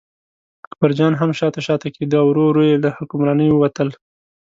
اکبرجان 0.67 1.13
هم 1.19 1.31
شاته 1.39 1.61
شاته 1.67 1.87
کېده 1.95 2.17
او 2.21 2.27
ورو 2.29 2.43
ورو 2.47 2.63
له 2.83 2.89
حکمرانۍ 2.97 3.49
ووتل. 3.51 3.89